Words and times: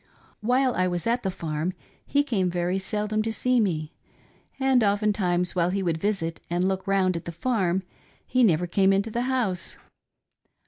While 0.39 0.73
I 0.73 0.87
was 0.87 1.05
at 1.05 1.21
the 1.21 1.29
farm 1.29 1.73
he 2.07 2.23
came 2.23 2.49
very 2.49 2.79
seldom 2.79 3.21
to 3.21 3.31
see 3.31 3.59
me, 3.59 3.93
and 4.59 4.83
oftentimes 4.83 5.53
while 5.55 5.69
he 5.69 5.83
would 5.83 5.99
visit 5.99 6.41
and 6.49 6.67
look 6.67 6.87
round 6.87 7.15
at 7.15 7.25
the 7.25 7.31
farm 7.31 7.83
he 8.25 8.43
never 8.43 8.65
came 8.65 8.91
into 8.93 9.11
the 9.11 9.21
house. 9.29 9.77